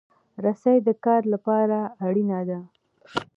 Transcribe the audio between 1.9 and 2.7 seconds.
اړینه ده.